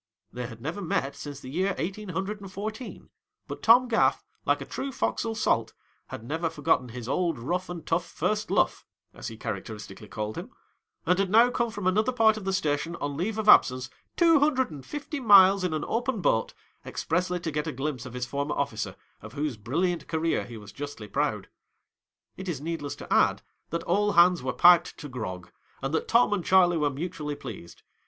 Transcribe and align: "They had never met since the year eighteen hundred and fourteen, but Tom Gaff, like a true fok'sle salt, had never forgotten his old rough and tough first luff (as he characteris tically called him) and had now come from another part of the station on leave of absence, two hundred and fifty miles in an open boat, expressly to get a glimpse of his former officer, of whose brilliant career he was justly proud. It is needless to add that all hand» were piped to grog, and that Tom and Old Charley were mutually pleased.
"They 0.33 0.47
had 0.47 0.59
never 0.63 0.81
met 0.81 1.15
since 1.15 1.39
the 1.41 1.51
year 1.51 1.75
eighteen 1.77 2.09
hundred 2.09 2.41
and 2.41 2.51
fourteen, 2.51 3.11
but 3.47 3.61
Tom 3.61 3.87
Gaff, 3.87 4.23
like 4.47 4.59
a 4.59 4.65
true 4.65 4.89
fok'sle 4.91 5.37
salt, 5.37 5.73
had 6.07 6.23
never 6.23 6.49
forgotten 6.49 6.89
his 6.89 7.07
old 7.07 7.37
rough 7.37 7.69
and 7.69 7.85
tough 7.85 8.07
first 8.07 8.49
luff 8.49 8.83
(as 9.13 9.27
he 9.27 9.37
characteris 9.37 9.85
tically 9.87 10.09
called 10.09 10.39
him) 10.39 10.49
and 11.05 11.19
had 11.19 11.29
now 11.29 11.51
come 11.51 11.69
from 11.69 11.85
another 11.85 12.11
part 12.11 12.35
of 12.35 12.45
the 12.45 12.51
station 12.51 12.95
on 12.95 13.15
leave 13.15 13.37
of 13.37 13.47
absence, 13.47 13.91
two 14.17 14.39
hundred 14.39 14.71
and 14.71 14.87
fifty 14.87 15.19
miles 15.19 15.63
in 15.63 15.71
an 15.71 15.85
open 15.87 16.19
boat, 16.19 16.55
expressly 16.83 17.39
to 17.39 17.51
get 17.51 17.67
a 17.67 17.71
glimpse 17.71 18.03
of 18.03 18.13
his 18.15 18.25
former 18.25 18.55
officer, 18.55 18.95
of 19.21 19.33
whose 19.33 19.55
brilliant 19.55 20.07
career 20.07 20.45
he 20.45 20.57
was 20.57 20.71
justly 20.71 21.07
proud. 21.07 21.47
It 22.37 22.49
is 22.49 22.59
needless 22.59 22.95
to 22.95 23.13
add 23.13 23.43
that 23.69 23.83
all 23.83 24.13
hand» 24.13 24.39
were 24.41 24.51
piped 24.51 24.97
to 24.97 25.07
grog, 25.07 25.51
and 25.79 25.93
that 25.93 26.07
Tom 26.07 26.33
and 26.33 26.39
Old 26.39 26.45
Charley 26.45 26.77
were 26.77 26.89
mutually 26.89 27.35
pleased. 27.35 27.83